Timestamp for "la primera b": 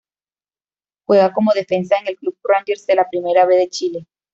2.95-3.55